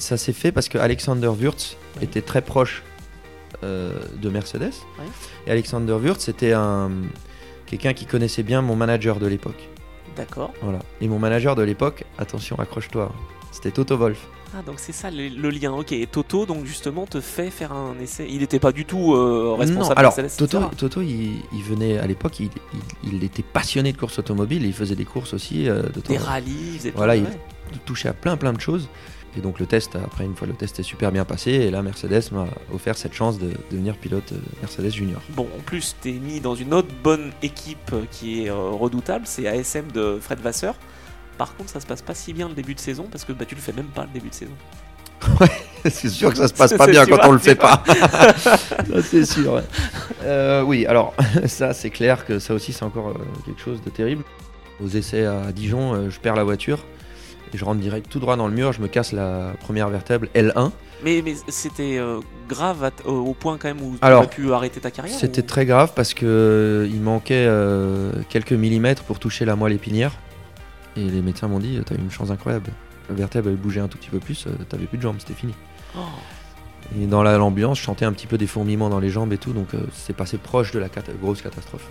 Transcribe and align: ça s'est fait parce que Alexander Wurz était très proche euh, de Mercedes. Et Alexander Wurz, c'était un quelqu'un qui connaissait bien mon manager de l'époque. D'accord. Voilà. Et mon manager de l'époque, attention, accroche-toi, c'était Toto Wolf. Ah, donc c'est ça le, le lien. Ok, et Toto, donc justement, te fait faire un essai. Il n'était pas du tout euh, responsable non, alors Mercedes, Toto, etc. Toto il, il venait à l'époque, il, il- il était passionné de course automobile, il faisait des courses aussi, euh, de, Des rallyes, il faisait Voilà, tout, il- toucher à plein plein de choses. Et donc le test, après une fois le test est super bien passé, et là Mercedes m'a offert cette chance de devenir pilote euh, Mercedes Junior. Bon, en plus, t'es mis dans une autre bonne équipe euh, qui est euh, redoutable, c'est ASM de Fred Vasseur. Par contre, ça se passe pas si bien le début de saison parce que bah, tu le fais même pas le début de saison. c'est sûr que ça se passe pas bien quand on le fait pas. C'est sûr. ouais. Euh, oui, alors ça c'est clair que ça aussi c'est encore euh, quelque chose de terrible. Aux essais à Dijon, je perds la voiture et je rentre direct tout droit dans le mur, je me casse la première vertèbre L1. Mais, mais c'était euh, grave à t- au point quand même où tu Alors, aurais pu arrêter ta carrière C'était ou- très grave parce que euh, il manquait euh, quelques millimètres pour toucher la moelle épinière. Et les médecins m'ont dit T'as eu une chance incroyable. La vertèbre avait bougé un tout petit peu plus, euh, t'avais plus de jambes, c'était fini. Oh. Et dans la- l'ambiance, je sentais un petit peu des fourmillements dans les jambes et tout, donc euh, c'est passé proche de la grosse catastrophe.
ça 0.00 0.16
s'est 0.16 0.32
fait 0.32 0.50
parce 0.52 0.68
que 0.68 0.78
Alexander 0.78 1.28
Wurz 1.28 1.76
était 2.00 2.22
très 2.22 2.42
proche 2.42 2.82
euh, 3.62 3.92
de 4.20 4.28
Mercedes. 4.30 4.72
Et 5.46 5.50
Alexander 5.50 5.92
Wurz, 5.94 6.18
c'était 6.20 6.52
un 6.52 6.90
quelqu'un 7.66 7.92
qui 7.92 8.06
connaissait 8.06 8.42
bien 8.42 8.62
mon 8.62 8.74
manager 8.76 9.20
de 9.20 9.26
l'époque. 9.26 9.68
D'accord. 10.16 10.52
Voilà. 10.62 10.80
Et 11.00 11.06
mon 11.08 11.18
manager 11.18 11.54
de 11.54 11.62
l'époque, 11.62 12.04
attention, 12.18 12.58
accroche-toi, 12.58 13.12
c'était 13.52 13.70
Toto 13.70 13.96
Wolf. 13.96 14.26
Ah, 14.52 14.62
donc 14.66 14.80
c'est 14.80 14.90
ça 14.92 15.12
le, 15.12 15.28
le 15.28 15.50
lien. 15.50 15.70
Ok, 15.72 15.92
et 15.92 16.08
Toto, 16.08 16.44
donc 16.44 16.64
justement, 16.64 17.06
te 17.06 17.20
fait 17.20 17.50
faire 17.50 17.70
un 17.72 17.94
essai. 18.02 18.26
Il 18.28 18.38
n'était 18.40 18.58
pas 18.58 18.72
du 18.72 18.84
tout 18.84 19.14
euh, 19.14 19.54
responsable 19.56 19.88
non, 19.94 19.96
alors 19.96 20.16
Mercedes, 20.16 20.36
Toto, 20.36 20.58
etc. 20.58 20.70
Toto 20.76 21.02
il, 21.02 21.42
il 21.52 21.62
venait 21.62 21.98
à 21.98 22.06
l'époque, 22.08 22.40
il, 22.40 22.48
il- 23.04 23.12
il 23.14 23.22
était 23.24 23.44
passionné 23.44 23.92
de 23.92 23.96
course 23.98 24.18
automobile, 24.18 24.64
il 24.64 24.72
faisait 24.72 24.96
des 24.96 25.04
courses 25.04 25.32
aussi, 25.34 25.68
euh, 25.68 25.82
de, 25.82 26.00
Des 26.00 26.16
rallyes, 26.18 26.70
il 26.72 26.78
faisait 26.78 26.92
Voilà, 26.96 27.16
tout, 27.16 27.26
il- 27.72 27.78
toucher 27.80 28.08
à 28.08 28.12
plein 28.12 28.36
plein 28.36 28.52
de 28.52 28.60
choses. 28.60 28.88
Et 29.36 29.40
donc 29.40 29.60
le 29.60 29.66
test, 29.66 29.96
après 29.96 30.24
une 30.24 30.34
fois 30.34 30.48
le 30.48 30.54
test 30.54 30.80
est 30.80 30.84
super 30.84 31.12
bien 31.12 31.24
passé, 31.24 31.52
et 31.52 31.70
là 31.70 31.82
Mercedes 31.82 32.32
m'a 32.32 32.46
offert 32.72 32.96
cette 32.96 33.12
chance 33.12 33.38
de 33.38 33.50
devenir 33.70 33.96
pilote 33.96 34.32
euh, 34.32 34.38
Mercedes 34.60 34.90
Junior. 34.90 35.20
Bon, 35.30 35.48
en 35.56 35.62
plus, 35.62 35.96
t'es 36.00 36.12
mis 36.12 36.40
dans 36.40 36.54
une 36.54 36.74
autre 36.74 36.92
bonne 37.02 37.30
équipe 37.42 37.92
euh, 37.92 38.02
qui 38.10 38.44
est 38.44 38.50
euh, 38.50 38.70
redoutable, 38.70 39.26
c'est 39.26 39.46
ASM 39.46 39.92
de 39.92 40.18
Fred 40.20 40.40
Vasseur. 40.40 40.74
Par 41.38 41.54
contre, 41.56 41.70
ça 41.70 41.80
se 41.80 41.86
passe 41.86 42.02
pas 42.02 42.14
si 42.14 42.32
bien 42.32 42.48
le 42.48 42.54
début 42.54 42.74
de 42.74 42.80
saison 42.80 43.06
parce 43.10 43.24
que 43.24 43.32
bah, 43.32 43.44
tu 43.44 43.54
le 43.54 43.60
fais 43.60 43.72
même 43.72 43.86
pas 43.86 44.02
le 44.02 44.10
début 44.12 44.30
de 44.30 44.34
saison. 44.34 44.52
c'est 45.84 46.08
sûr 46.08 46.30
que 46.30 46.36
ça 46.36 46.48
se 46.48 46.54
passe 46.54 46.74
pas 46.74 46.86
bien 46.86 47.06
quand 47.06 47.18
on 47.24 47.32
le 47.32 47.38
fait 47.38 47.54
pas. 47.54 47.82
C'est 49.02 49.24
sûr. 49.24 49.54
ouais. 49.54 49.62
Euh, 50.22 50.62
oui, 50.62 50.86
alors 50.86 51.14
ça 51.46 51.72
c'est 51.72 51.90
clair 51.90 52.24
que 52.26 52.38
ça 52.38 52.54
aussi 52.54 52.72
c'est 52.72 52.84
encore 52.84 53.08
euh, 53.08 53.24
quelque 53.44 53.60
chose 53.60 53.82
de 53.82 53.90
terrible. 53.90 54.24
Aux 54.82 54.88
essais 54.88 55.26
à 55.26 55.52
Dijon, 55.52 56.08
je 56.08 56.18
perds 56.20 56.36
la 56.36 56.44
voiture 56.44 56.78
et 57.52 57.58
je 57.58 57.64
rentre 57.64 57.80
direct 57.80 58.08
tout 58.10 58.18
droit 58.20 58.36
dans 58.36 58.46
le 58.48 58.54
mur, 58.54 58.72
je 58.72 58.80
me 58.80 58.88
casse 58.88 59.12
la 59.12 59.52
première 59.60 59.88
vertèbre 59.88 60.26
L1. 60.34 60.70
Mais, 61.02 61.22
mais 61.24 61.34
c'était 61.48 61.96
euh, 61.98 62.20
grave 62.48 62.84
à 62.84 62.90
t- 62.90 63.04
au 63.04 63.32
point 63.34 63.56
quand 63.58 63.68
même 63.68 63.80
où 63.82 63.92
tu 63.92 63.98
Alors, 64.02 64.20
aurais 64.20 64.28
pu 64.30 64.52
arrêter 64.52 64.80
ta 64.80 64.90
carrière 64.90 65.16
C'était 65.18 65.42
ou- 65.42 65.46
très 65.46 65.64
grave 65.66 65.92
parce 65.96 66.12
que 66.14 66.26
euh, 66.26 66.88
il 66.90 67.00
manquait 67.00 67.46
euh, 67.48 68.12
quelques 68.28 68.52
millimètres 68.52 69.02
pour 69.04 69.18
toucher 69.18 69.44
la 69.44 69.56
moelle 69.56 69.72
épinière. 69.72 70.12
Et 70.96 71.04
les 71.04 71.22
médecins 71.22 71.48
m'ont 71.48 71.58
dit 71.60 71.80
T'as 71.86 71.94
eu 71.94 71.98
une 71.98 72.10
chance 72.10 72.30
incroyable. 72.30 72.70
La 73.08 73.14
vertèbre 73.14 73.48
avait 73.48 73.56
bougé 73.56 73.80
un 73.80 73.88
tout 73.88 73.96
petit 73.98 74.10
peu 74.10 74.18
plus, 74.20 74.46
euh, 74.46 74.50
t'avais 74.68 74.84
plus 74.86 74.98
de 74.98 75.02
jambes, 75.02 75.16
c'était 75.18 75.34
fini. 75.34 75.54
Oh. 75.96 76.00
Et 77.00 77.06
dans 77.06 77.22
la- 77.22 77.38
l'ambiance, 77.38 77.78
je 77.78 77.84
sentais 77.84 78.04
un 78.04 78.12
petit 78.12 78.26
peu 78.26 78.36
des 78.38 78.46
fourmillements 78.46 78.88
dans 78.90 79.00
les 79.00 79.10
jambes 79.10 79.32
et 79.32 79.38
tout, 79.38 79.52
donc 79.52 79.74
euh, 79.74 79.78
c'est 79.94 80.14
passé 80.14 80.38
proche 80.38 80.72
de 80.72 80.78
la 80.78 80.88
grosse 81.20 81.40
catastrophe. 81.42 81.86